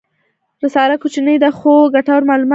رساله 0.63 0.95
کوچنۍ 1.03 1.37
ده 1.43 1.49
خو 1.57 1.71
ګټور 1.95 2.21
معلومات 2.29 2.47
لري. 2.47 2.49